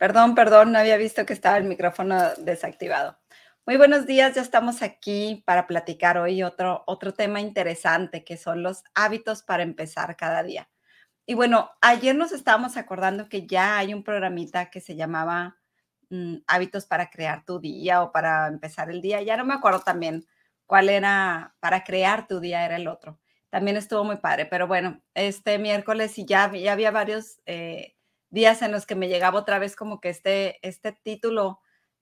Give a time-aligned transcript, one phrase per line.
[0.00, 3.18] Perdón, perdón, no había visto que estaba el micrófono desactivado.
[3.66, 8.62] Muy buenos días, ya estamos aquí para platicar hoy otro, otro tema interesante que son
[8.62, 10.70] los hábitos para empezar cada día.
[11.26, 15.58] Y bueno, ayer nos estábamos acordando que ya hay un programita que se llamaba
[16.08, 19.20] mm, Hábitos para crear tu día o para empezar el día.
[19.20, 20.24] Ya no me acuerdo también
[20.64, 23.20] cuál era para crear tu día, era el otro.
[23.50, 27.96] También estuvo muy padre, pero bueno, este miércoles y ya, había varios eh,
[28.30, 31.60] días en los que me llegaba otra vez como que este, este título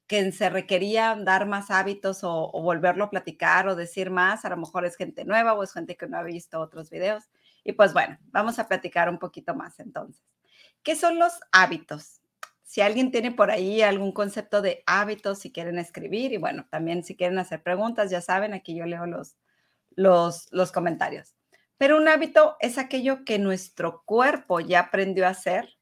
[0.08, 4.56] que se requería dar más hábitos o, volverlo a platicar o decir más, a lo
[4.56, 7.24] mejor es gente nueva o es gente que no ha visto otros videos.
[7.62, 10.24] Y pues bueno, vamos a platicar un poquito más entonces.
[10.82, 12.22] ¿Qué son los hábitos?
[12.62, 17.04] Si alguien tiene por ahí algún concepto de hábitos, si quieren escribir y bueno, también
[17.04, 19.36] si quieren hacer preguntas, ya saben, aquí yo leo los,
[19.90, 21.34] los, los comentarios.
[21.76, 25.77] Pero un hábito es aquello que nuestro cuerpo ya aprendió a hacer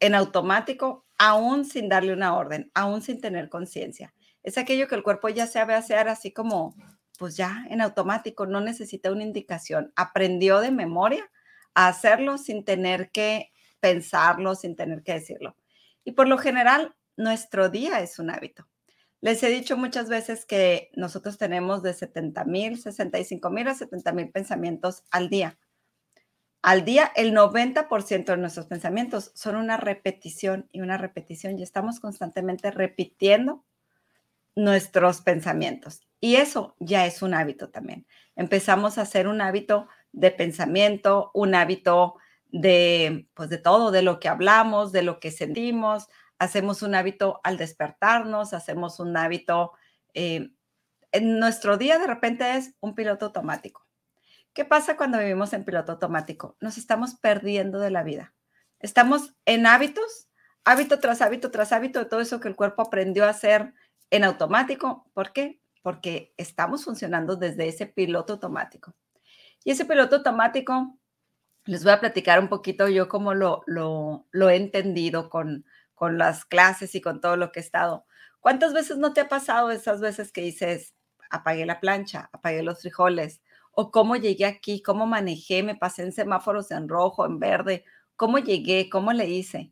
[0.00, 4.14] en automático, aún sin darle una orden, aún sin tener conciencia.
[4.42, 6.74] Es aquello que el cuerpo ya sabe hacer así como,
[7.18, 9.92] pues ya en automático, no necesita una indicación.
[9.96, 11.30] Aprendió de memoria
[11.74, 15.56] a hacerlo sin tener que pensarlo, sin tener que decirlo.
[16.04, 18.68] Y por lo general, nuestro día es un hábito.
[19.20, 24.12] Les he dicho muchas veces que nosotros tenemos de 70 mil, 65 mil a 70
[24.12, 25.58] mil pensamientos al día
[26.66, 32.00] al día, el 90% de nuestros pensamientos son una repetición y una repetición y estamos
[32.00, 33.64] constantemente repitiendo
[34.56, 36.00] nuestros pensamientos.
[36.18, 38.04] Y eso ya es un hábito también.
[38.34, 42.16] Empezamos a hacer un hábito de pensamiento, un hábito
[42.46, 46.08] de, pues de todo, de lo que hablamos, de lo que sentimos.
[46.40, 49.70] Hacemos un hábito al despertarnos, hacemos un hábito.
[50.14, 50.50] Eh,
[51.12, 53.85] en nuestro día de repente es un piloto automático
[54.56, 56.56] ¿Qué pasa cuando vivimos en piloto automático?
[56.60, 58.32] Nos estamos perdiendo de la vida.
[58.78, 60.30] Estamos en hábitos,
[60.64, 63.74] hábito tras hábito tras hábito de todo eso que el cuerpo aprendió a hacer
[64.08, 65.10] en automático.
[65.12, 65.60] ¿Por qué?
[65.82, 68.94] Porque estamos funcionando desde ese piloto automático.
[69.62, 70.98] Y ese piloto automático,
[71.66, 76.46] les voy a platicar un poquito yo cómo lo, lo, he entendido con, con las
[76.46, 78.06] clases y con todo lo que he estado.
[78.40, 80.94] ¿Cuántas veces no te ha pasado esas veces que dices,
[81.28, 83.42] apagué la plancha, apagué los frijoles,
[83.78, 87.84] o cómo llegué aquí, cómo manejé, me pasé en semáforos en rojo, en verde,
[88.16, 89.70] cómo llegué, cómo le hice.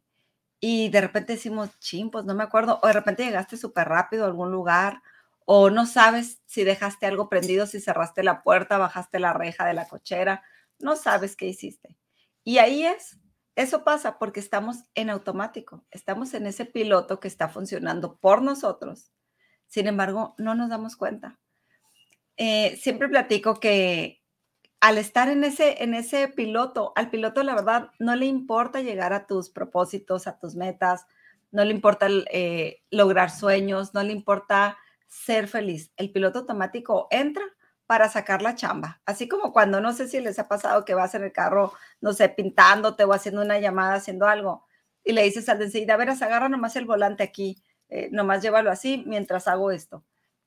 [0.61, 4.25] Y de repente decimos, ching, pues no me acuerdo, o de repente llegaste súper rápido
[4.25, 5.03] a algún lugar,
[5.47, 9.75] o no sabes si dejaste algo prendido, si cerraste la puerta, bajaste la reja de
[9.75, 10.43] la cochera,
[10.79, 11.97] no sabes qué hiciste.
[12.45, 13.19] Y ahí es,
[13.57, 19.13] eso pasa porque estamos en automático, estamos en ese piloto que está funcionando por nosotros.
[19.67, 21.39] Sin embargo, no nos damos cuenta.
[22.37, 24.23] Eh, siempre platico que
[24.81, 29.13] al estar en ese, en ese piloto, al piloto la verdad no le importa llegar
[29.13, 31.07] a tus propósitos, a tus metas,
[31.53, 34.77] no le importa eh, lograr sueños, no le importa
[35.07, 35.93] ser feliz.
[35.97, 37.45] El piloto automático entra
[37.87, 39.01] para sacar la chamba.
[39.07, 42.13] Así como cuando no sé si les ha pasado que vas en el carro, no
[42.13, 44.67] sé, pintándote o haciendo una llamada, haciendo algo,
[45.05, 48.43] y le dices al de enseguida, a ver, agarra nomás el volante aquí, eh, nomás
[48.43, 50.05] llévalo así mientras hago esto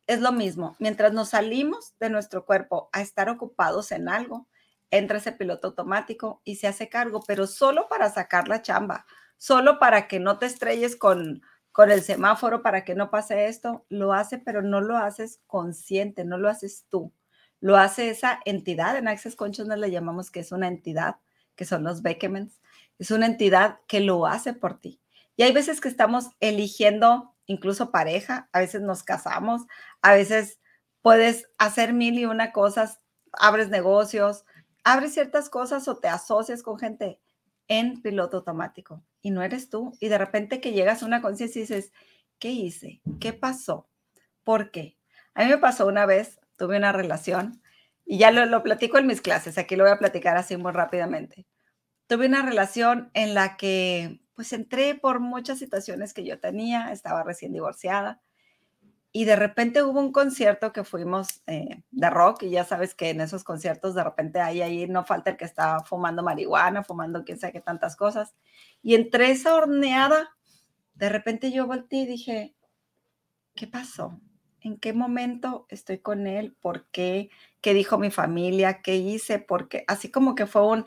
[0.08, 0.76] es lo mismo.
[0.80, 4.48] Mientras nos salimos de nuestro cuerpo a estar ocupados en algo,
[4.90, 9.06] entra ese piloto automático y se hace cargo, pero solo para sacar la chamba,
[9.38, 11.42] solo para que no te estrelles con,
[11.74, 16.24] con el semáforo, para que no pase esto, lo hace, pero no lo haces consciente,
[16.24, 17.14] no lo haces tú.
[17.60, 21.18] Lo hace esa entidad, en Access Consciousness le llamamos que es una entidad,
[21.56, 22.62] que son los Beckemans,
[23.00, 25.02] es una entidad que lo hace por ti.
[25.36, 29.64] Y hay veces que estamos eligiendo incluso pareja, a veces nos casamos,
[30.02, 30.60] a veces
[31.02, 33.00] puedes hacer mil y una cosas,
[33.32, 34.46] abres negocios,
[34.84, 37.20] abres ciertas cosas o te asocias con gente
[37.68, 39.94] en piloto automático y no eres tú.
[40.00, 41.92] Y de repente que llegas a una conciencia y dices,
[42.40, 43.02] ¿qué hice?
[43.20, 43.90] ¿Qué pasó?
[44.44, 44.98] ¿Por qué?
[45.34, 47.62] A mí me pasó una vez, tuve una relación
[48.06, 50.72] y ya lo, lo platico en mis clases, aquí lo voy a platicar así muy
[50.72, 51.46] rápidamente.
[52.08, 57.24] Tuve una relación en la que pues entré por muchas situaciones que yo tenía, estaba
[57.24, 58.22] recién divorciada
[59.12, 63.10] y de repente hubo un concierto que fuimos eh, de rock y ya sabes que
[63.10, 67.24] en esos conciertos de repente hay ahí no falta el que está fumando marihuana, fumando
[67.24, 68.36] quién sabe qué tantas cosas.
[68.84, 70.36] Y entre esa horneada,
[70.94, 72.56] de repente yo volteé y dije,
[73.56, 74.22] ¿qué pasó?
[74.68, 76.54] ¿En qué momento estoy con él?
[76.60, 77.30] ¿Por qué?
[77.62, 78.82] ¿Qué dijo mi familia?
[78.82, 79.40] ¿Qué hice?
[79.40, 80.86] Porque así como que fue un,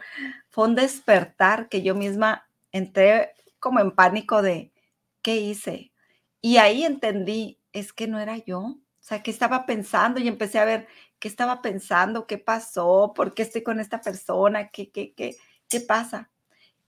[0.50, 4.70] fue un despertar que yo misma entré como en pánico de,
[5.22, 5.92] ¿qué hice?
[6.42, 8.58] Y ahí entendí, es que no era yo.
[8.60, 10.20] O sea, ¿qué estaba pensando?
[10.20, 10.86] Y empecé a ver
[11.18, 15.36] qué estaba pensando, qué pasó, por qué estoy con esta persona, qué, qué, qué,
[15.70, 16.30] qué pasa.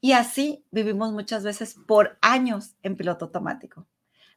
[0.03, 3.87] Y así vivimos muchas veces por años en piloto automático.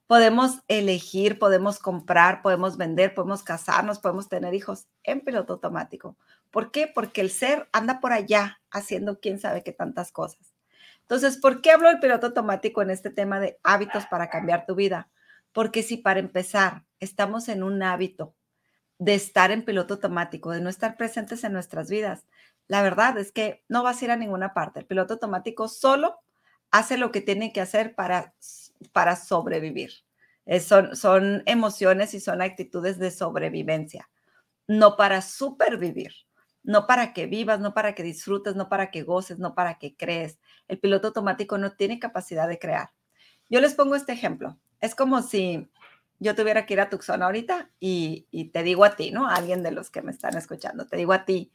[0.08, 6.16] Podemos elegir, podemos comprar, podemos vender, podemos casarnos, podemos tener hijos en piloto automático.
[6.52, 6.88] ¿Por qué?
[6.88, 10.54] Porque el ser anda por allá haciendo quién sabe qué tantas cosas.
[11.02, 14.76] Entonces, ¿por qué hablo del piloto automático en este tema de hábitos para cambiar tu
[14.76, 15.10] vida?
[15.52, 18.36] Porque si para empezar estamos en un hábito
[18.98, 22.26] de estar en piloto automático, de no estar presentes en nuestras vidas,
[22.68, 24.80] la verdad es que no vas a ir a ninguna parte.
[24.80, 26.20] El piloto automático solo
[26.72, 28.34] hace lo que tiene que hacer para,
[28.92, 29.92] para sobrevivir.
[30.62, 34.10] son, son emociones y son actitudes de sobrevivencia,
[34.68, 36.12] no para supervivir,
[36.64, 39.96] no para que vivas, no para que disfrutes, no para que goces, no para que
[39.96, 40.40] crees.
[40.68, 42.92] El piloto automático no tiene capacidad de crear.
[43.50, 44.58] Yo les pongo este ejemplo.
[44.82, 45.70] Es como si
[46.20, 49.28] yo tuviera que ir a Tucson ahorita y, y te digo a ti, ¿no?
[49.28, 51.52] A alguien de los que me están escuchando, te digo a ti,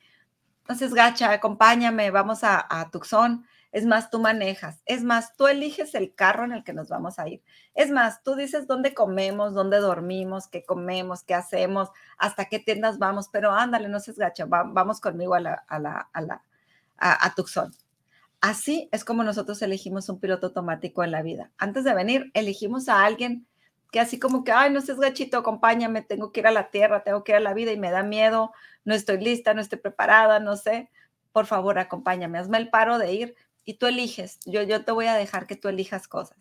[0.71, 3.45] entonces, Gacha, acompáñame, vamos a, Tucson.
[3.73, 4.81] Es más, tú manejas.
[4.85, 7.43] Es más, tú eliges el carro en el que nos vamos a ir.
[7.75, 12.99] Es más, tú dices dónde comemos, dónde dormimos, qué comemos, qué hacemos, hasta qué tiendas
[12.99, 13.29] vamos.
[13.29, 16.43] Pero ándale, no seas gacha, vamos conmigo a, la, a, la, a, la,
[16.97, 17.73] a Tucson.
[18.41, 21.51] Así es como nosotros elegimos un piloto automático en la vida.
[21.59, 23.47] Antes de venir, elegimos a alguien
[23.93, 27.03] que así como que, ay, no seas gachito, acompáñame, tengo que ir a la tierra,
[27.03, 28.53] tengo que ir a la vida y me da miedo,
[28.85, 30.91] no estoy lista, no estoy preparada, no sé,
[31.33, 35.07] por favor, acompáñame, hazme el paro de ir y tú eliges, yo, yo te voy
[35.07, 36.39] a dejar que tú elijas cosas.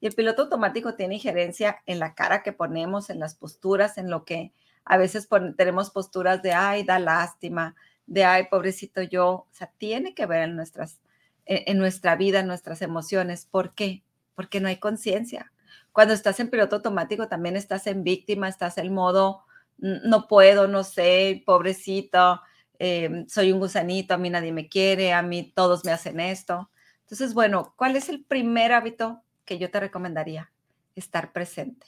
[0.00, 4.10] Y el piloto automático tiene injerencia en la cara que ponemos, en las posturas, en
[4.10, 4.52] lo que
[4.84, 7.74] a veces tenemos posturas de, ay, da lástima,
[8.06, 11.00] de, ay, pobrecito yo, o sea, tiene que ver en, nuestras,
[11.46, 13.46] en nuestra vida, en nuestras emociones.
[13.46, 14.04] ¿Por qué?
[14.34, 15.52] Porque no hay conciencia
[15.98, 19.42] cuando estás en piloto automático también estás en víctima, estás en modo,
[19.78, 22.40] no puedo, no sé, pobrecito,
[22.78, 26.70] em, soy un gusanito, a mí nadie me quiere, a mí todos me hacen esto.
[27.00, 30.52] Entonces, bueno, ¿cuál es el primer hábito que yo te recomendaría?
[30.94, 31.86] Estar presente.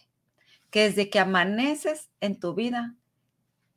[0.70, 2.94] Que desde que amaneces en tu vida,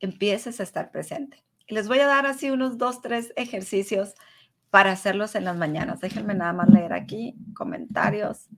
[0.00, 1.44] empieces a estar presente.
[1.66, 4.14] Y les voy a dar así unos dos, tres ejercicios
[4.70, 6.00] para hacerlos en las mañanas.
[6.00, 8.48] Déjenme nada más leer aquí comentarios.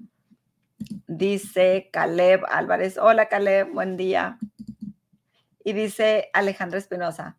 [1.06, 4.38] Dice Caleb Álvarez, hola Caleb, buen día.
[5.64, 7.38] Y dice Alejandra Espinosa,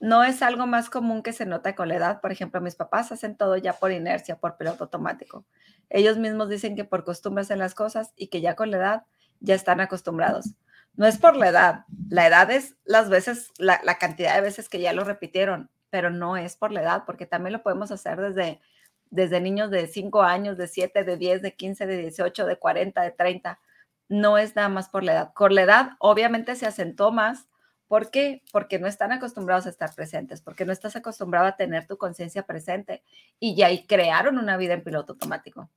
[0.00, 2.20] no es algo más común que se nota con la edad.
[2.20, 5.44] Por ejemplo, mis papás hacen todo ya por inercia, por piloto automático.
[5.90, 9.02] Ellos mismos dicen que por costumbre hacen las cosas y que ya con la edad
[9.40, 10.54] ya están acostumbrados.
[10.94, 11.84] No es por la edad.
[12.08, 16.36] La edad es las veces, la, cantidad de veces que ya lo repitieron, pero no
[16.36, 18.60] es por la edad, porque también lo podemos hacer desde
[19.10, 23.02] desde niños de 5 años, de 7, de 10, de 15, de 18, de 40,
[23.02, 23.60] de 30.
[24.08, 25.32] No es nada más por la edad.
[25.34, 27.48] Por la edad, obviamente se asentó más.
[27.90, 28.44] ¿Por qué?
[28.52, 32.44] Porque no están acostumbrados a estar presentes, porque no estás acostumbrado a tener tu conciencia
[32.44, 33.02] presente
[33.40, 35.68] y ya ahí crearon una vida en piloto automático.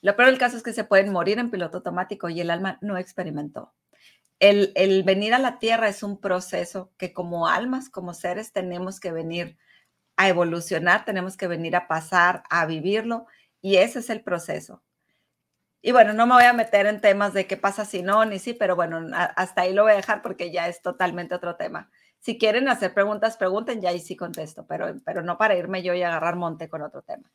[0.00, 2.78] Lo peor del caso es que se pueden morir en piloto automático y el alma
[2.80, 3.74] no experimentó.
[4.38, 8.98] El, el venir a la tierra es un proceso que como almas, como seres, tenemos
[8.98, 9.58] que venir
[10.16, 13.26] a evolucionar, tenemos que venir a pasar, a vivirlo,
[13.60, 14.82] y ese es el proceso.
[15.84, 18.38] Y bueno, no me voy a meter en temas de qué pasa si no, ni
[18.38, 21.90] sí, pero bueno, hasta ahí lo voy a dejar porque ya es totalmente otro tema.
[22.20, 25.92] Si quieren hacer preguntas, pregunten, ya ahí sí contesto, pero, pero no para irme yo
[25.92, 27.28] y agarrar monte con otro tema.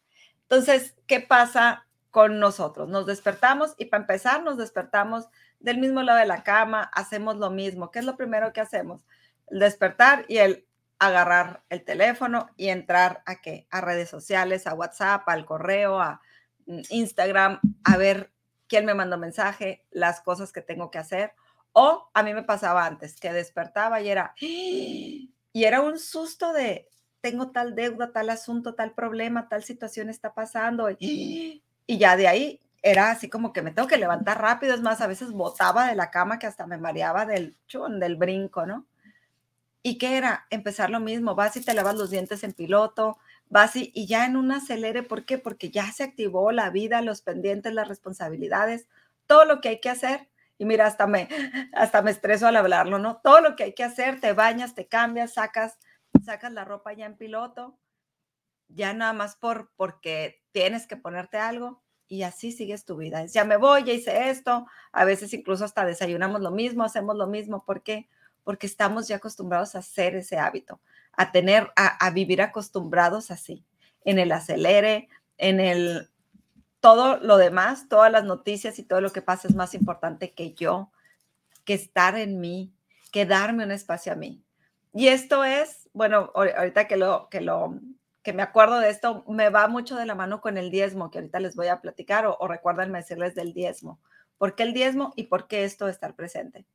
[0.44, 2.88] Entonces, ¿qué pasa con nosotros?
[2.88, 5.28] Nos despertamos y para empezar nos despertamos
[5.60, 7.92] del mismo lado de la cama, hacemos lo mismo.
[7.92, 9.02] ¿Qué es lo primero que hacemos?
[9.48, 10.66] El despertar y el
[11.00, 13.68] agarrar el teléfono y entrar a qué?
[13.72, 16.22] A redes sociales, a WhatsApp, al correo, a
[16.66, 18.32] mm, Instagram, a ver
[18.68, 21.34] quién me mandó mensaje, las cosas que tengo que hacer.
[21.74, 26.88] O a mí me pasaba antes, que despertaba y era, y era un susto de,
[27.22, 30.90] tengo tal deuda, tal asunto, tal problema, tal situación está pasando.
[30.92, 34.74] Y, ya de ahí era así como que me tengo que levantar rápido.
[34.74, 38.16] Es más, a veces botaba de la cama que hasta me mareaba del chun, del
[38.16, 38.86] brinco, ¿no?
[39.84, 40.48] ¿Y qué era?
[40.50, 43.18] Empezar lo mismo, vas y te lavas los dientes en piloto,
[43.50, 45.38] vas y, y, ya en un acelere, ¿por qué?
[45.38, 48.88] Porque ya se activó la vida, los pendientes, las responsabilidades,
[49.26, 50.30] todo lo que hay que hacer.
[50.58, 51.30] Y mira, hasta me,
[51.74, 53.18] hasta me estreso al hablarlo, ¿no?
[53.18, 55.78] Todo lo que hay que hacer, te bañas, te cambias, sacas,
[56.24, 57.78] sacas la ropa ya en piloto,
[58.70, 63.26] ya nada más por, porque tienes que ponerte algo y así sigues tu vida.
[63.26, 67.28] ya me voy, ya hice esto, a veces incluso hasta desayunamos lo mismo, hacemos lo
[67.28, 68.08] mismo, ¿por qué?
[68.48, 70.80] porque estamos ya acostumbrados a hacer ese hábito,
[71.18, 73.66] a tener, a, vivir acostumbrados así,
[74.06, 76.10] en el acelere, en el
[76.80, 80.54] todo lo demás, todas las noticias y todo lo que pasa es más importante que
[80.54, 80.92] yo,
[81.66, 82.72] que estar en mí,
[83.12, 84.44] que darme un espacio a mí.
[84.94, 87.80] Y esto es, bueno, ahorita que lo, que lo,
[88.22, 91.18] que me acuerdo de esto, me va mucho de la mano con el diezmo, que
[91.18, 94.00] ahorita les voy a platicar, o, o recuérdenme decirles del diezmo.
[94.38, 96.66] ¿Por qué el diezmo y por qué esto de estar presente?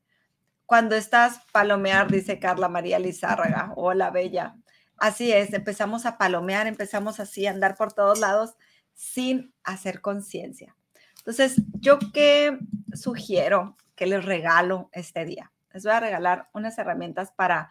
[0.73, 4.57] Cuando estás palomear, dice Carla María Lizárraga, hola bella.
[4.97, 8.55] Así es, empezamos a palomear, empezamos así a andar por todos lados
[8.95, 10.75] sin hacer conciencia.
[11.19, 12.59] Entonces, ¿yo qué
[12.95, 15.53] sugiero que les regalo este día?
[15.75, 17.71] Les voy a regalar unas herramientas para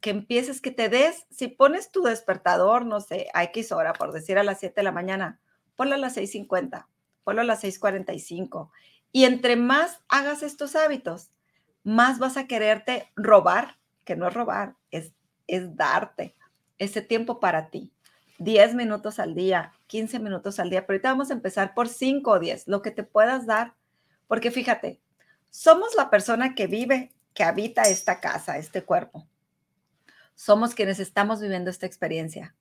[0.00, 4.12] que empieces, que te des, si pones tu despertador, no sé, a X hora, por
[4.12, 5.40] decir a las 7 de la mañana,
[5.74, 6.86] ponlo a las 6.50,
[7.24, 8.70] ponlo a las 6.45.
[9.10, 11.32] Y entre más hagas estos hábitos,
[11.84, 15.12] más vas a quererte robar, que no es robar, es,
[15.46, 16.34] es darte
[16.78, 17.92] ese tiempo para ti.
[18.38, 22.30] 10 minutos al día, 15 minutos al día, pero ahorita vamos a empezar por 5
[22.30, 23.74] o 10, lo que te puedas dar,
[24.26, 25.00] porque fíjate,
[25.50, 29.26] somos la persona que vive, que habita esta casa, este cuerpo
[30.34, 32.54] somos quienes estamos viviendo esta experiencia.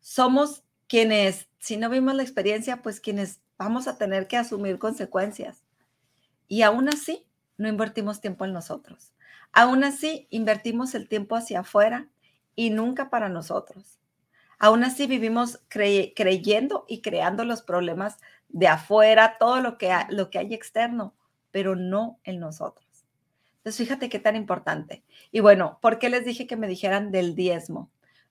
[0.00, 5.64] Somos quienes, si no vimos la experiencia, pues quienes vamos a tener que asumir consecuencias.
[6.48, 7.26] Y aún así,
[7.62, 9.12] no invertimos tiempo en nosotros.
[9.52, 12.08] Aún así, invertimos el tiempo hacia afuera
[12.54, 14.00] y nunca para nosotros.
[14.58, 20.38] Aún así, vivimos creyendo y creando los problemas de afuera, todo lo que, lo que
[20.38, 21.14] hay externo,
[21.50, 22.86] pero no en nosotros.
[23.58, 25.04] Entonces, fíjate qué tan importante.
[25.30, 27.90] Y bueno, ¿por qué les dije que me dijeran del diezmo?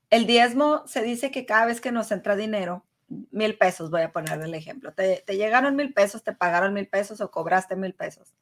[0.10, 2.86] El diezmo se dice que cada vez que nos entra dinero,
[3.32, 6.88] mil pesos, voy a poner el ejemplo, te, te llegaron mil pesos, te pagaron mil
[6.88, 8.34] pesos o cobraste mil pesos.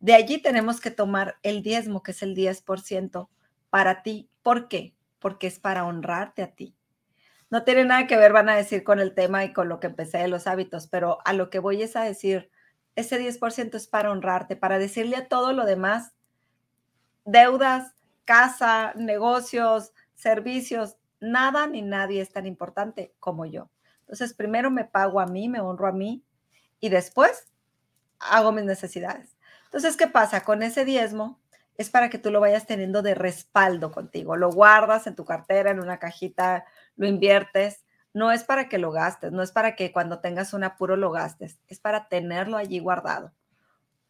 [0.00, 3.28] De allí tenemos que tomar el diezmo, que es el 10%
[3.70, 4.30] para ti.
[4.42, 4.94] ¿Por qué?
[5.18, 6.76] Porque es para honrarte a ti.
[7.50, 9.86] No tiene nada que ver, van a decir, con el tema y con lo que
[9.86, 12.50] empecé de los hábitos, pero a lo que voy es a decir,
[12.94, 16.12] ese 10% es para honrarte, para decirle a todo lo demás,
[17.24, 23.70] deudas, casa, negocios, servicios, nada ni nadie es tan importante como yo.
[24.00, 26.22] Entonces, primero me pago a mí, me honro a mí
[26.80, 27.46] y después
[28.18, 29.37] hago mis necesidades.
[29.68, 30.44] Entonces, ¿qué pasa?
[30.44, 31.40] Con ese diezmo
[31.76, 34.36] es para que tú lo vayas teniendo de respaldo contigo.
[34.36, 36.64] Lo guardas en tu cartera, en una cajita,
[36.96, 37.84] lo inviertes
[38.18, 41.10] no es para que lo gastes, no es para que cuando tengas un apuro lo
[41.10, 43.32] gastes, es para tenerlo allí guardado.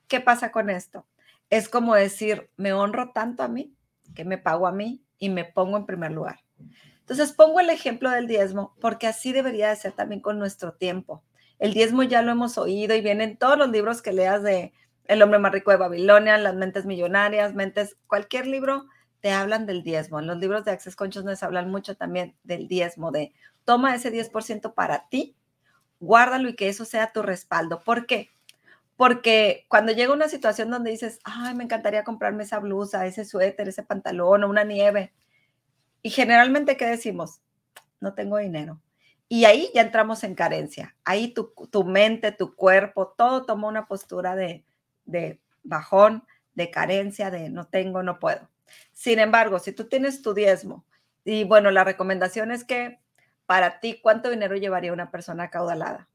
[0.07, 1.07] ¿Qué pasa con esto?
[1.51, 3.75] Es como decir, me honro tanto a mí
[4.15, 6.41] que me pago a mí y me pongo en primer lugar.
[7.01, 11.23] Entonces pongo el ejemplo del diezmo porque así debería de ser también con nuestro tiempo.
[11.59, 14.73] El diezmo ya lo hemos oído y vienen todos los libros que leas de
[15.09, 18.87] El hombre más rico de Babilonia, Las mentes millonarias, mentes, cualquier libro
[19.21, 20.21] te hablan del diezmo.
[20.21, 23.33] En los libros de Access Consciousness hablan mucho también del diezmo, de
[23.65, 25.35] toma ese 10% para ti,
[25.99, 27.83] guárdalo y que eso sea tu respaldo.
[27.83, 28.31] ¿Por qué?
[28.97, 33.69] Porque cuando llega una situación donde dices, ay, me encantaría comprarme esa blusa, ese suéter,
[33.69, 35.13] ese pantalón o una nieve,
[36.03, 37.41] y generalmente, ¿qué decimos?
[38.01, 38.81] No tengo dinero.
[39.29, 40.97] Y ahí ya entramos en carencia.
[41.05, 44.65] Ahí tu, tu mente, tu cuerpo, todo toma una postura de,
[45.09, 46.25] de bajón,
[46.55, 48.49] de carencia, de no tengo, no puedo.
[48.93, 50.85] Sin embargo, si tú tienes tu diezmo,
[51.25, 53.01] y bueno, la recomendación es que
[53.47, 56.09] para ti, ¿cuánto dinero llevaría una persona caudalada?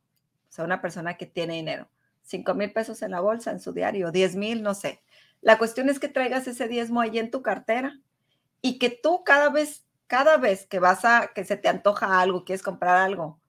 [0.49, 1.89] O sea, una persona que tiene dinero.
[2.21, 5.01] ¿Cinco mil pesos en la bolsa, en su diario, diez mil, no sé.
[5.41, 7.99] La cuestión es que traigas ese diezmo ahí en tu cartera
[8.61, 12.45] y que tú cada vez, cada vez que vas a, que se te antoja algo,
[12.45, 13.41] quieres comprar algo,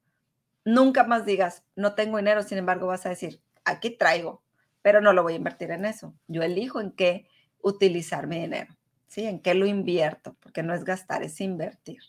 [0.64, 4.42] nunca más digas, no tengo dinero, sin embargo vas a decir, aquí traigo,
[4.84, 6.14] pero no lo voy a invertir en eso.
[6.28, 7.26] Yo elijo en qué
[7.62, 8.76] utilizar mi dinero.
[9.06, 9.24] ¿sí?
[9.24, 10.36] ¿En qué lo invierto?
[10.40, 12.00] Porque no es gastar, es invertir.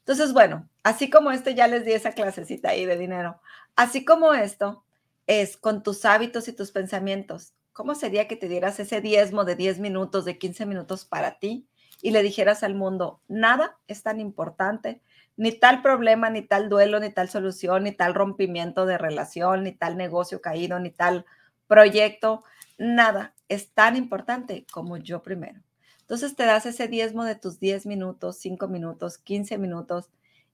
[0.00, 3.40] Entonces, bueno, así como este, ya les di esa clasecita ahí de dinero,
[3.76, 4.84] así como esto
[5.26, 7.54] es con tus hábitos y tus pensamientos.
[7.72, 11.66] ¿Cómo sería que te dieras ese diezmo de 10 minutos, de 15 minutos para ti
[12.02, 15.00] y le dijeras al mundo, nada es tan importante,
[15.38, 19.72] ni tal problema, ni tal duelo, ni tal solución, ni tal rompimiento de relación, ni
[19.72, 21.24] tal negocio caído, ni tal
[21.72, 22.44] proyecto,
[22.76, 25.62] nada es tan importante como yo primero.
[26.00, 30.10] Entonces te das ese diezmo de tus 10 minutos, 5 minutos, 15 minutos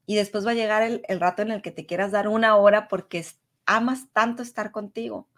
[0.06, 2.86] y después va a llegar el, rato en el que te quieras dar una hora
[2.86, 3.26] porque
[3.66, 5.28] amas tanto estar contigo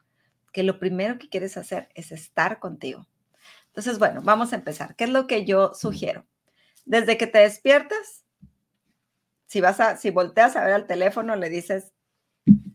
[0.53, 3.07] que lo primero que quieres hacer es estar contigo.
[3.69, 4.97] Entonces, bueno, vamos a empezar.
[4.97, 6.27] ¿Qué es lo que yo sugiero?
[6.85, 8.27] Desde que te despiertas,
[9.47, 11.95] si vas a, si volteas a ver al teléfono, le dices,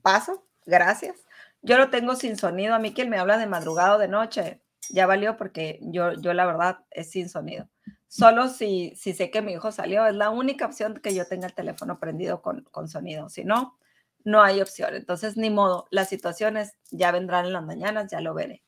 [0.02, 1.26] paso, gracias.
[1.66, 2.76] Yo lo tengo sin sonido.
[2.76, 6.34] A mí quien me habla de madrugada o de noche, ya valió porque yo, yo
[6.34, 7.68] la verdad es sin sonido.
[8.08, 11.48] Solo si, si sé que mi hijo salió, es la única opción que yo tenga
[11.48, 13.30] el teléfono prendido con, con sonido.
[13.30, 13.80] Si no,
[14.24, 14.94] no hay opción.
[14.94, 18.64] Entonces, ni modo, las situaciones ya vendrán en las mañanas, ya lo veré.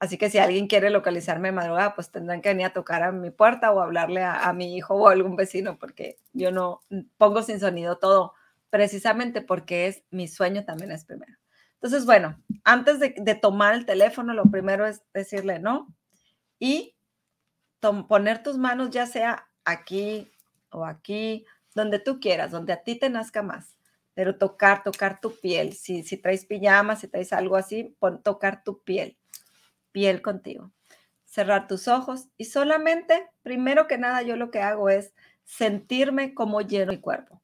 [0.00, 3.12] Así que si alguien quiere localizarme de madrugada, pues tendrán que venir a tocar a
[3.12, 6.80] mi puerta o hablarle a, a mi hijo o a algún vecino, porque yo no
[7.16, 8.34] pongo sin sonido todo,
[8.70, 11.41] precisamente porque es mi sueño también es primero.
[11.82, 15.92] Entonces, bueno, antes de, tomar el teléfono, lo primero es decirle no
[16.60, 16.94] y
[18.08, 20.30] poner tus manos ya sea aquí
[20.70, 23.76] o aquí, donde tú quieras, donde a ti te nazca más,
[24.14, 25.72] pero tocar, tocar tu piel.
[25.72, 29.18] Si, si traes pijama, si traes algo así, tocar tu piel,
[29.90, 30.70] piel contigo.
[31.24, 36.60] Cerrar tus ojos y solamente, primero que nada, yo lo que hago es sentirme como
[36.60, 37.41] lleno mi cuerpo.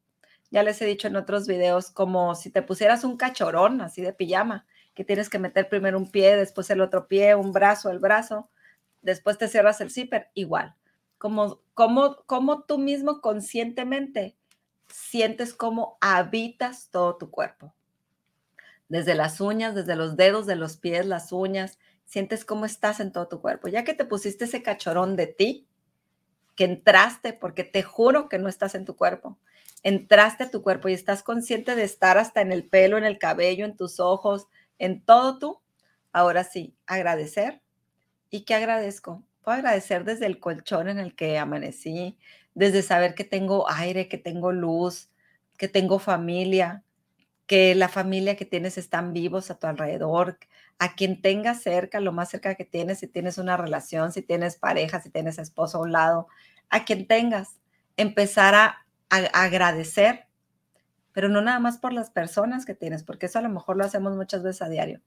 [0.50, 4.12] Ya les he dicho en otros videos, como si te pusieras un cachorón así de
[4.12, 7.98] pijama, que tienes que meter primero un pie, después el otro pie, un brazo, el
[7.98, 8.50] brazo,
[9.02, 10.74] después te cierras el zipper, igual.
[11.18, 14.36] Como, como, como tú mismo conscientemente
[14.88, 17.74] sientes cómo habitas todo tu cuerpo.
[18.88, 23.12] Desde las uñas, desde los dedos de los pies, las uñas, sientes cómo estás en
[23.12, 23.68] todo tu cuerpo.
[23.68, 25.68] Ya que te pusiste ese cachorón de ti,
[26.56, 29.38] que entraste, porque te juro que no estás en tu cuerpo,
[29.82, 33.18] entraste a tu cuerpo y estás consciente de estar hasta en el pelo, en el
[33.18, 34.46] cabello, en tus ojos,
[34.78, 35.60] en todo tú,
[36.12, 37.62] ahora sí, agradecer.
[38.30, 39.24] ¿Y qué agradezco?
[39.42, 42.18] Puedo agradecer desde el colchón en el que amanecí,
[42.54, 45.10] desde saber que tengo aire, que tengo luz,
[45.56, 46.84] que tengo familia,
[47.46, 50.38] que la familia que tienes están vivos a tu alrededor,
[50.78, 54.56] a quien tengas cerca, lo más cerca que tienes, si tienes una relación, si tienes
[54.56, 56.28] pareja, si tienes esposo a un lado,
[56.68, 57.58] a quien tengas,
[57.96, 60.26] empezar a agradecer,
[61.12, 63.84] pero no nada más por las personas que tienes, porque eso a lo mejor lo
[63.84, 65.00] hacemos muchas veces a diario.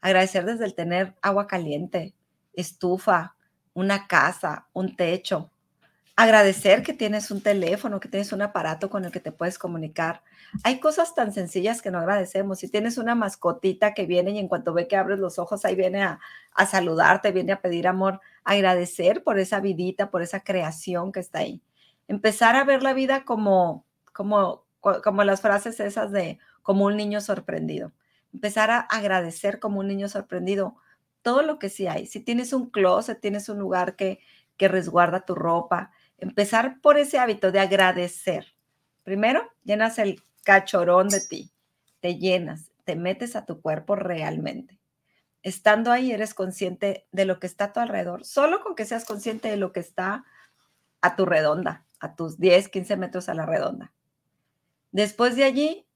[0.00, 2.14] Agradecer desde el tener agua caliente,
[2.52, 3.36] estufa,
[3.74, 5.50] una casa, un techo.
[6.18, 10.22] Agradecer que tienes un teléfono, que tienes un aparato con el que te puedes comunicar.
[10.64, 12.58] Hay cosas tan sencillas que no agradecemos.
[12.58, 15.74] Si tienes una mascotita que viene y en cuanto ve que abres los ojos, ahí
[15.74, 16.18] viene a,
[16.66, 21.62] saludarte, viene a pedir amor, agradecer por esa vidita, por esa creación que está ahí
[22.08, 27.20] empezar a ver la vida como, como, como las frases esas de como un niño
[27.20, 27.92] sorprendido.
[28.32, 30.76] Empezar a agradecer como un niño sorprendido
[31.22, 32.06] todo lo que sí hay.
[32.06, 34.20] Si tienes un closet, tienes un lugar que,
[34.56, 38.54] que resguarda tu ropa, empezar por ese hábito de agradecer.
[39.02, 41.52] Primero, llenas el cachorón de ti,
[42.00, 44.78] te llenas, te metes a tu cuerpo realmente.
[45.42, 49.04] Estando ahí, eres consciente de lo que está a tu alrededor, solo con que seas
[49.04, 50.24] consciente de lo que está
[51.00, 53.92] a tu redonda a tus 10, 15 metros a la redonda.
[54.92, 55.86] Después de allí,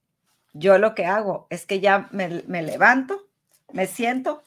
[0.53, 3.29] yo lo que hago es que ya me, levanto,
[3.73, 4.43] me siento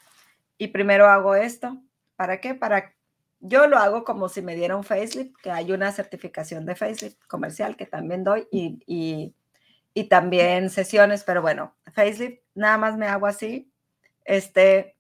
[0.58, 1.82] y primero hago esto.
[2.16, 2.54] ¿Para qué?
[2.54, 2.94] Para
[3.40, 7.20] yo lo hago como si me diera un facelift, que hay una certificación de facelift
[7.28, 9.34] comercial que también doy y,
[9.94, 13.70] y, también sesiones, pero bueno, facelift nada más me hago así,
[14.24, 14.96] este,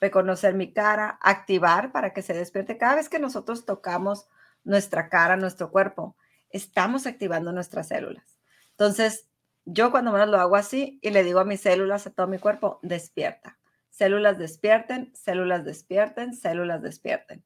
[0.00, 2.76] reconocer mi cara, activar para que se despierte.
[2.76, 4.28] Cada vez que nosotros tocamos
[4.64, 6.16] nuestra cara, nuestro cuerpo,
[6.50, 8.38] estamos activando nuestras células.
[8.70, 9.28] Entonces,
[9.64, 12.38] yo cuando menos lo hago así y le digo a mis células, a todo mi
[12.38, 13.58] cuerpo, despierta.
[13.90, 17.44] Células despierten, células despierten, células despierten.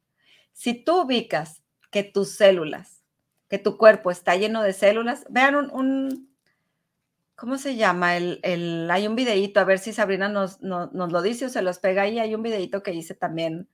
[0.52, 3.02] Si tú ubicas que tus células,
[3.48, 6.36] que tu cuerpo está lleno de células, vean un,
[7.34, 8.16] ¿cómo se llama?
[8.16, 11.62] El, hay un videíto, a ver si Sabrina nos, nos, nos, lo dice o se
[11.62, 12.18] los pega ahí.
[12.18, 13.68] Hay un videíto que hice también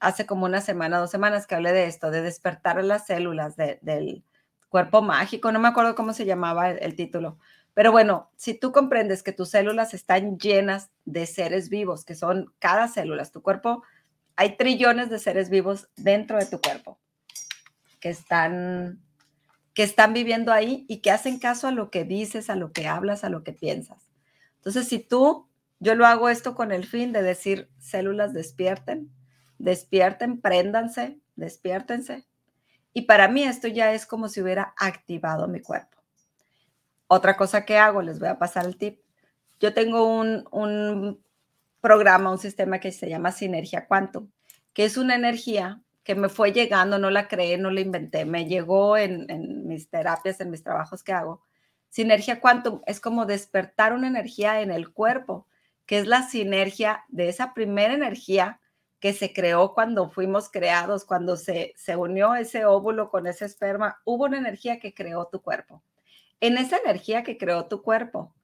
[0.00, 4.24] hace como una semana, dos semanas que hablé de esto, de despertar las células del
[4.68, 7.38] cuerpo mágico, no me acuerdo cómo se llamaba el, título,
[7.74, 12.52] pero bueno, si tú comprendes que tus células están llenas de seres vivos, que son
[12.58, 13.82] cada célula, tu cuerpo,
[14.36, 16.98] hay trillones de seres vivos dentro de tu cuerpo
[18.00, 19.00] que están
[19.74, 22.86] que están viviendo ahí y que hacen caso a lo que dices, a lo que
[22.86, 24.08] hablas, a lo que piensas.
[24.56, 25.48] Entonces, si tú,
[25.80, 29.10] yo lo hago esto con el fin de decir, células despierten,
[29.58, 32.26] despierten, préndanse, despiértense.
[32.92, 35.98] Y para mí esto ya es como si hubiera activado mi cuerpo.
[37.08, 39.00] Otra cosa que hago, les voy a pasar el tip.
[39.60, 41.20] Yo tengo un,
[41.80, 44.30] programa, un sistema que se llama Sinergia Quantum,
[44.72, 48.46] que es una energía que me fue llegando, no la creé, no la inventé, me
[48.46, 51.42] llegó en, en mis terapias, en mis trabajos que hago.
[51.90, 55.46] Sinergia Quantum es como despertar una energía en el cuerpo,
[55.86, 58.60] que es la sinergia de esa primera energía
[59.04, 64.00] que se creó cuando fuimos creados, cuando se, se unió ese óvulo con ese esperma,
[64.06, 65.82] hubo una energía que creó tu cuerpo.
[66.40, 68.34] En esa energía que creó tu cuerpo,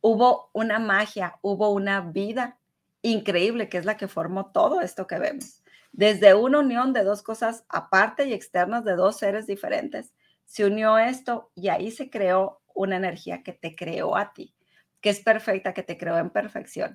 [0.00, 2.60] hubo una magia, hubo una vida
[3.02, 5.64] increíble que es la que formó todo esto que vemos.
[5.90, 10.96] Desde una unión de dos cosas aparte y externas de dos seres diferentes, se unió
[10.96, 14.54] esto y ahí se creó una energía que te creó a ti,
[15.00, 16.94] que es perfecta, que te creó en perfección.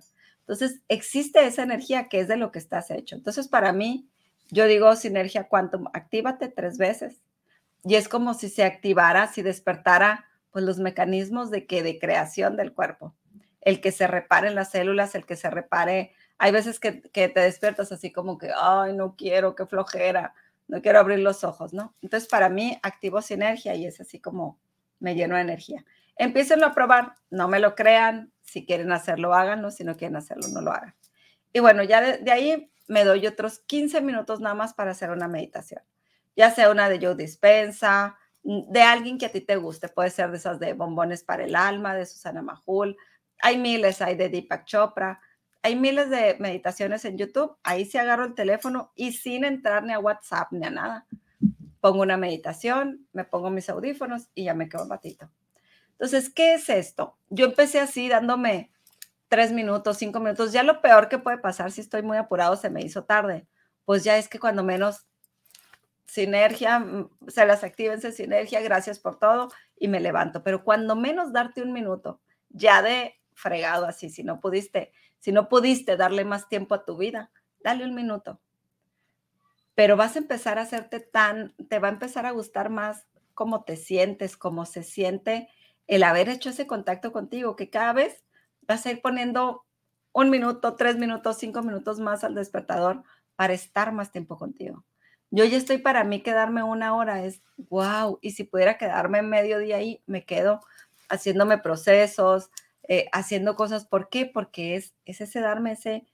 [0.49, 3.15] Entonces, existe esa energía que es de lo que estás hecho.
[3.15, 4.09] Entonces, para mí,
[4.49, 7.21] yo digo sinergia quantum, actívate tres veces.
[7.83, 12.57] Y es como si se activara, si despertara pues los mecanismos de que de creación
[12.57, 13.13] del cuerpo.
[13.62, 16.13] El que se reparen las células, el que se repare.
[16.39, 20.33] Hay veces que, que te despiertas así como que, ay, no quiero, qué flojera,
[20.67, 21.93] no quiero abrir los ojos, ¿no?
[22.01, 24.57] Entonces, para mí, activo sinergia y es así como
[24.99, 25.85] me lleno de energía.
[26.19, 30.49] Empiecen a probar, no me lo crean, si quieren hacerlo, háganlo, si no quieren hacerlo,
[30.49, 30.93] no lo hagan.
[31.53, 35.29] Y bueno, ya de, ahí me doy otros 15 minutos nada más para hacer una
[35.29, 35.82] meditación,
[36.36, 40.29] ya sea una de Joe Dispensa, de alguien que a ti te guste, puede ser
[40.32, 42.97] de esas de bombones para el alma, de Susana Mahul,
[43.41, 45.21] hay miles, hay de Deepak Chopra,
[45.62, 49.93] hay miles de meditaciones en YouTube, ahí sí agarro el teléfono y sin entrar ni
[49.93, 51.08] a WhatsApp ni a nada,
[51.79, 55.29] pongo una meditación, me pongo mis audífonos y ya me quedo un ratito.
[55.99, 57.17] Entonces, ¿qué es esto?
[57.29, 58.71] Yo empecé así dándome
[59.27, 60.53] tres minutos, cinco minutos.
[60.53, 63.45] Ya lo peor que puede pasar si estoy muy apurado, se me hizo tarde.
[63.83, 65.07] Pues ya es que cuando menos
[66.05, 70.41] sinergia, mm, se las actívense sinergia, gracias por todo y me levanto.
[70.41, 75.49] Pero cuando menos darte un minuto, ya de fregado así, si no pudiste, si no
[75.49, 78.39] pudiste darle más tiempo a tu vida, dale un minuto.
[79.75, 83.65] Pero vas a empezar a hacerte tan, te va a empezar a gustar más cómo
[83.65, 85.49] te sientes, cómo se siente
[85.89, 88.23] el haber hecho ese contacto contigo, que cada vez
[88.62, 89.65] vas a ir poniendo
[90.13, 93.04] un minuto, tres minutos, cinco minutos más al despertador
[93.36, 94.86] para estar más tiempo contigo.
[95.32, 99.58] Yo ya estoy para mí quedarme una hora, es wow, y si pudiera quedarme medio
[99.58, 100.62] día ahí, me quedo
[101.10, 102.52] haciéndome procesos,
[102.88, 103.86] eh, haciendo cosas.
[103.86, 104.28] ¿Por qué?
[104.28, 106.06] Porque es, es ese darme ese,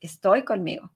[0.00, 0.92] estoy conmigo.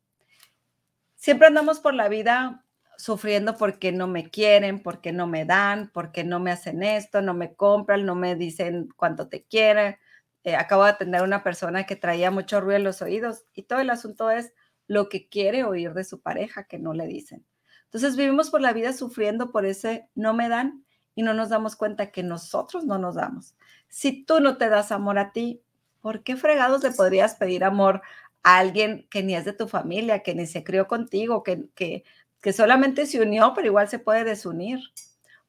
[1.17, 2.65] Siempre andamos por la vida
[2.99, 7.33] sufriendo porque no me quieren, porque no me dan, porque no me hacen esto, no
[7.33, 9.97] me compran, no me dicen cuánto te quieren.
[10.43, 13.63] Eh, acabo de atender a una persona que traía mucho ruido en los oídos y
[13.63, 14.53] todo el asunto es
[14.89, 17.47] lo que quiere oír de su pareja que no le dicen.
[17.85, 20.85] Entonces vivimos por la vida sufriendo por ese no me dan
[21.15, 23.55] y no nos damos cuenta que nosotros no nos damos.
[23.89, 25.63] Si tú no te das amor a ti,
[26.01, 28.03] ¿por qué fregados le podrías pedir amor
[28.43, 32.05] a alguien que ni es de tu familia, que ni se crió contigo, que, que
[32.41, 34.81] que solamente se unió, pero igual se puede desunir.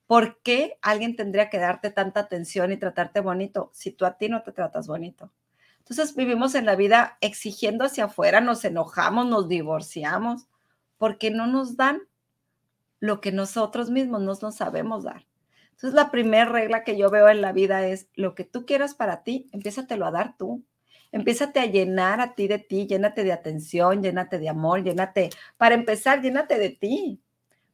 [0.07, 4.27] ¿Por qué alguien tendría que darte tanta atención y tratarte bonito si tú a ti
[4.27, 5.31] no te tratas bonito?
[5.79, 10.47] Entonces vivimos en la vida exigiendo hacia afuera, nos enojamos, nos divorciamos,
[10.97, 12.01] porque no nos dan
[12.99, 15.25] lo que nosotros mismos no nos sabemos dar.
[15.71, 18.95] Entonces la primera regla que yo veo en la vida es lo que tú quieras
[18.95, 20.63] para ti, empiézatelo a dar tú.
[21.11, 25.73] Empiézate a llenar a ti de ti, llénate de atención, llénate de amor, llénate, para
[25.73, 27.19] empezar, llénate de ti.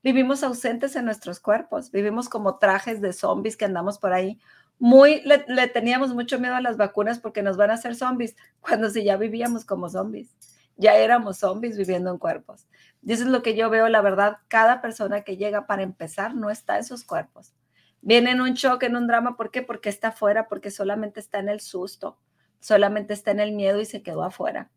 [0.02, 4.40] Vivimos ausentes en nuestros cuerpos, vivimos como trajes de zombies que andamos por ahí.
[4.80, 8.90] Muy, le, teníamos mucho miedo a las vacunas porque nos van a hacer zombies, cuando
[8.90, 10.34] si ya vivíamos como zombies,
[10.78, 12.68] ya éramos zombies viviendo en cuerpos.
[13.04, 16.36] Y eso es lo que yo veo, la verdad, cada persona que llega para empezar
[16.36, 17.54] no está en sus cuerpos.
[18.02, 19.62] Viene en un shock, en un drama, ¿por qué?
[19.62, 22.18] Porque está afuera, porque solamente está en el susto
[22.60, 24.70] solamente está en el miedo y se quedó afuera.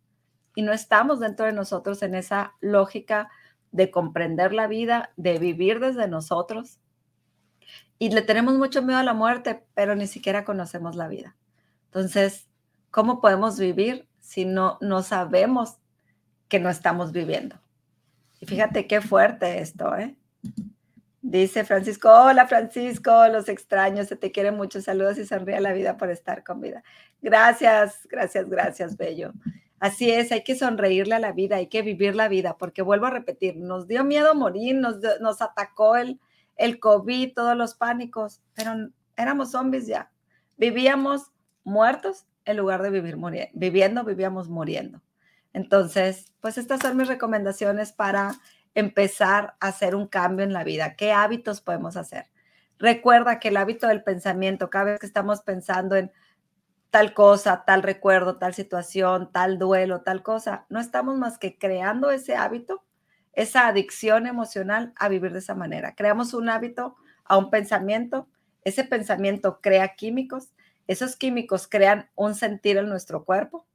[0.54, 3.30] Y no estamos dentro de nosotros en esa lógica
[3.70, 6.78] de comprender la vida, de vivir desde nosotros.
[7.98, 11.36] Y le tenemos mucho miedo a la muerte, pero ni siquiera conocemos la vida.
[11.86, 12.48] Entonces,
[12.90, 15.78] ¿cómo podemos vivir si no, no sabemos
[16.48, 17.60] que no estamos viviendo?
[18.40, 20.16] Y fíjate qué fuerte esto, ¿eh?
[21.20, 25.96] Dice Francisco, hola Francisco, los extraños, se te quiere mucho, saludos y sonríe la vida
[25.96, 26.84] por estar con vida.
[27.20, 29.32] Gracias, gracias, gracias, Bello.
[29.80, 33.06] Así es, hay que sonreírle a la vida, hay que vivir la vida, porque vuelvo
[33.06, 36.20] a repetir, nos dio miedo morir, nos, nos atacó el,
[36.56, 38.72] el COVID, todos los pánicos, pero
[39.16, 40.10] éramos zombies ya.
[40.56, 41.32] Vivíamos
[41.64, 43.16] muertos en lugar de vivir
[43.54, 45.02] viviendo, vivíamos muriendo.
[45.52, 48.32] Entonces, pues estas son mis recomendaciones para
[48.78, 50.94] empezar a hacer un cambio en la vida?
[50.94, 52.26] ¿Qué hábitos podemos hacer?
[52.78, 56.12] Recuerda que el hábito del pensamiento, cada vez que estamos pensando en
[56.90, 62.10] tal cosa, tal recuerdo, tal situación, tal duelo, tal cosa, no estamos más que creando
[62.10, 62.84] ese hábito,
[63.32, 65.94] esa adicción emocional a vivir de esa manera.
[65.94, 68.28] Creamos un hábito a un pensamiento,
[68.62, 70.54] ese pensamiento crea químicos,
[70.86, 73.66] esos químicos crean un sentir en nuestro cuerpo,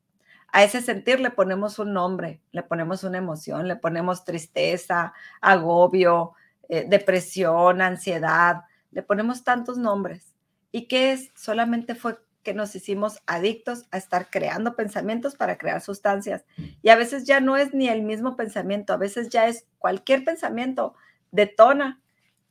[0.54, 5.12] a ese sentir le ponemos un nombre, le ponemos una emoción, le ponemos tristeza,
[5.42, 6.34] agobio,
[6.70, 8.62] eh, depresión, ansiedad,
[8.92, 10.36] le ponemos tantos nombres.
[10.72, 11.32] ¿Y qué es?
[11.36, 16.46] Solamente fue que nos hicimos adictos a estar creando pensamientos para crear sustancias.
[16.84, 20.24] Y a veces ya no es ni el mismo pensamiento, a veces ya es cualquier
[20.24, 20.94] pensamiento
[21.32, 22.00] detona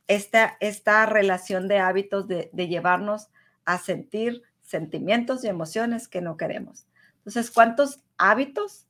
[0.09, 3.29] esta, esta relación de hábitos de, de llevarnos
[3.63, 6.85] a sentir sentimientos y emociones que no queremos.
[7.25, 8.85] Entonces, ¿cuántos hábitos,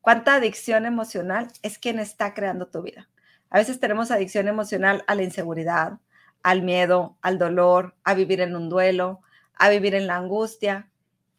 [0.00, 3.08] cuánta adicción emocional es quien está creando tu vida?
[3.50, 5.98] A veces tenemos adicción emocional a la inseguridad,
[6.42, 9.20] al miedo, al dolor, a vivir en un duelo,
[9.54, 10.90] a vivir en la angustia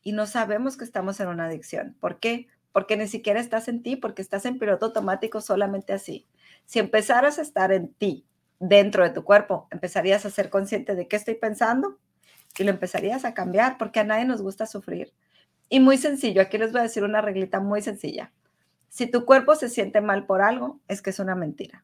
[0.04, 1.96] y no sabemos que estamos en una adicción.
[2.00, 2.48] ¿Por qué?
[2.72, 6.28] Porque ni siquiera estás en ti, porque estás en piloto automático solamente así.
[6.66, 8.26] Si empezaras a estar en ti,
[8.60, 11.98] dentro de tu cuerpo, empezarías a ser consciente de qué estoy pensando
[12.58, 15.14] y lo empezarías a cambiar, porque a nadie nos gusta sufrir.
[15.70, 18.32] Y muy sencillo, aquí les voy a decir una reglita muy sencilla.
[18.90, 21.84] Si tu cuerpo se siente mal por algo, es que es una mentira.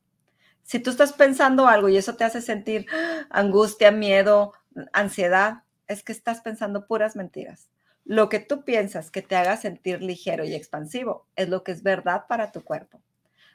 [0.63, 2.87] Si tú estás pensando algo y eso te hace sentir
[3.29, 4.53] angustia, miedo,
[4.93, 7.69] ansiedad, es que estás pensando puras mentiras.
[8.05, 11.83] Lo que tú piensas que te haga sentir ligero y expansivo es lo que es
[11.83, 13.01] verdad para tu cuerpo.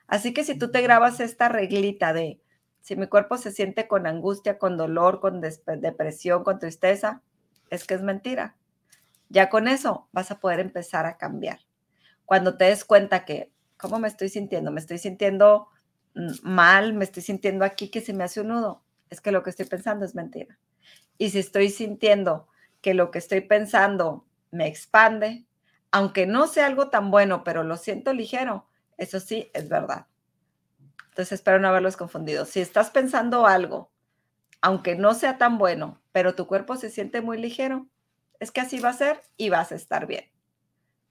[0.07, 2.41] Así que si tú te grabas esta reglita de
[2.81, 7.23] si mi cuerpo se siente con angustia, con dolor, con depresión, con tristeza,
[7.71, 8.57] es que es mentira.
[9.29, 11.61] Ya con eso vas a poder empezar a cambiar.
[12.25, 14.71] Cuando te des cuenta que, ¿cómo me estoy sintiendo?
[14.71, 15.69] Me estoy sintiendo
[16.15, 18.83] mm, mal, me estoy sintiendo aquí que se me hace un nudo.
[19.11, 20.59] Es que lo que estoy pensando es mentira.
[21.17, 22.49] Y si estoy sintiendo
[22.81, 25.47] que lo que estoy pensando me expande,
[25.91, 30.07] aunque no sea algo tan bueno, pero lo siento ligero, eso sí es verdad.
[31.09, 32.45] Entonces espero no haberlos confundido.
[32.45, 33.91] Si estás pensando algo,
[34.61, 37.87] aunque no sea tan bueno, pero tu cuerpo se siente muy ligero,
[38.41, 40.25] es que así va a ser y vas a estar bien.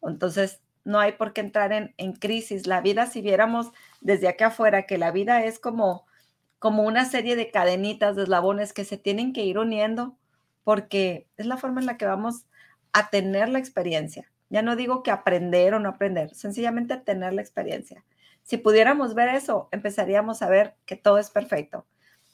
[0.01, 2.67] Entonces, no hay por qué entrar en, en crisis.
[2.67, 6.07] La vida, si viéramos desde acá afuera, que la vida es como
[6.59, 10.17] como una serie de cadenitas, de eslabones que se tienen que ir uniendo
[10.63, 12.45] porque es la forma en la que vamos
[12.93, 14.31] a tener la experiencia.
[14.49, 18.03] Ya no digo que aprender o no aprender, sencillamente tener la experiencia.
[18.43, 21.85] Si pudiéramos ver eso, empezaríamos a ver que todo es perfecto,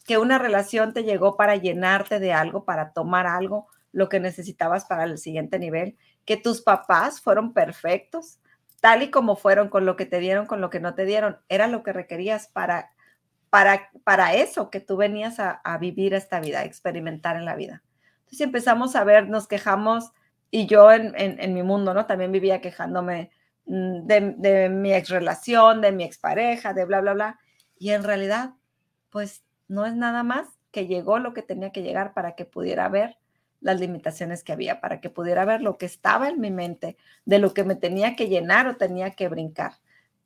[0.05, 4.83] que una relación te llegó para llenarte de algo, para tomar algo, lo que necesitabas
[4.85, 8.39] para el siguiente nivel, que tus papás fueron perfectos,
[8.81, 11.37] tal y como fueron, con lo que te dieron, con lo que no te dieron,
[11.47, 12.91] era lo que requerías para
[14.03, 17.83] para, eso que tú venías a, vivir esta vida, experimentar en la vida.
[18.21, 20.11] Entonces empezamos a ver, nos quejamos,
[20.49, 22.07] y yo en, mi mundo, ¿no?
[22.07, 23.29] También vivía quejándome
[23.67, 27.39] mm, de, de mi ex relación, de mi expareja, de bla, bla, bla.
[27.77, 28.55] Y en realidad,
[29.11, 32.89] pues no es nada más que llegó lo que tenía que llegar para que pudiera
[32.89, 33.17] ver
[33.63, 37.39] las limitaciones que había, para que pudiera ver lo que estaba en mi mente, de
[37.39, 39.73] lo que me tenía que llenar o tenía que brincar.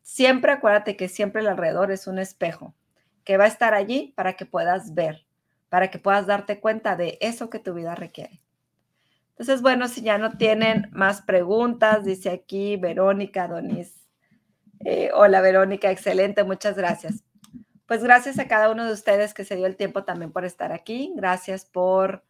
[0.02, 2.74] Siempre acuérdate que siempre el alrededor es un espejo
[3.24, 5.26] que va a estar allí para que puedas ver,
[5.70, 8.42] para que puedas darte cuenta de eso que tu vida requiere.
[9.32, 14.08] Entonces, bueno, si ya no tienen más preguntas, dice aquí Verónica Donis.
[14.80, 17.24] Eh, hola Verónica, excelente, muchas gracias.
[17.86, 20.72] Pues gracias a cada uno de ustedes que se dio el tiempo también por estar
[20.72, 21.14] aquí.
[21.16, 22.24] Gracias por,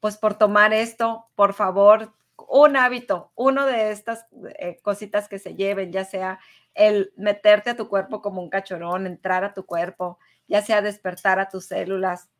[0.00, 1.26] pues por tomar esto.
[1.34, 2.12] Por favor,
[2.48, 4.26] un hábito, uno de estas
[4.58, 6.40] eh, cositas que se lleven, ya sea
[6.74, 11.38] el meterte a tu cuerpo como un cachorón, entrar a tu cuerpo, ya sea despertar
[11.38, 12.30] a tus células,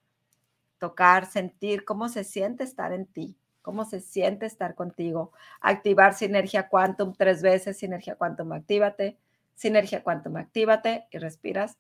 [0.79, 6.69] tocar, sentir cómo se siente estar en ti, cómo se siente estar contigo, activar sinergia
[6.69, 9.19] quantum tres veces, sinergia quantum, actívate,
[9.55, 11.77] sinergia quantum, actívate y respiras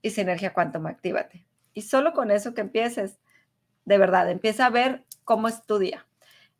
[0.00, 1.46] y sinergia quantum, actívate.
[1.74, 3.18] Y solo con eso que empieces,
[3.84, 6.06] de verdad, empieza a ver cómo es tu día.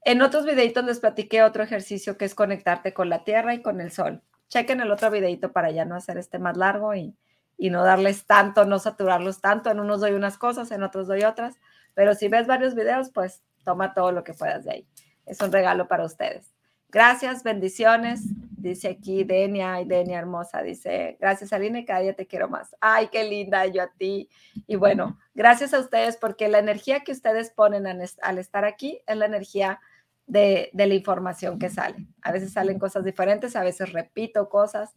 [0.05, 3.81] En otros videitos les platiqué otro ejercicio que es conectarte con la tierra y con
[3.81, 7.17] el sol chequen el otro videito para ya no hacer este más largo y,
[7.59, 9.71] no darles tanto, no saturarlos tanto.
[9.71, 11.57] En unos doy unas cosas, en otros doy otras.
[11.95, 14.89] Pero si ves varios videos, pues toma todo lo que puedas de ahí.
[15.25, 16.52] Es un regalo para ustedes.
[16.93, 18.21] Gracias, bendiciones.
[18.63, 22.77] Dice aquí Denia, ay Denia hermosa, dice, gracias Aline, cada día te quiero más.
[22.81, 24.29] Ay, qué linda, yo a ti.
[24.69, 29.17] Y bueno, gracias a ustedes porque la energía que ustedes ponen al estar aquí es
[29.17, 29.81] la energía
[30.27, 32.07] de, la información que sale.
[32.21, 34.95] A veces salen cosas diferentes, a veces repito cosas,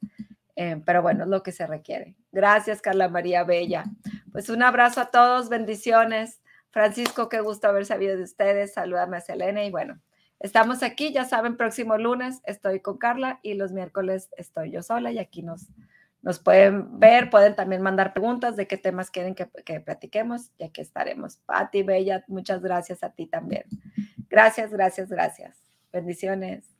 [0.58, 2.16] eh, pero bueno, es lo que se requiere.
[2.32, 3.86] Gracias, Carla María Bella.
[4.34, 6.42] Pues un abrazo a todos, bendiciones.
[6.72, 8.74] Francisco, qué gusto haber sabido de ustedes.
[8.74, 10.02] Salúdame a Selena y bueno,
[10.40, 15.12] estamos aquí, ya saben, próximo lunes estoy con Carla y los miércoles estoy yo sola
[15.12, 15.68] y aquí nos,
[16.22, 20.64] nos pueden ver, pueden también mandar preguntas de qué temas quieren que, que platiquemos y
[20.64, 21.38] aquí estaremos.
[21.46, 23.64] Pati, Bella, muchas gracias a ti también.
[24.30, 25.58] Gracias, gracias, gracias.
[25.92, 26.76] Bendiciones.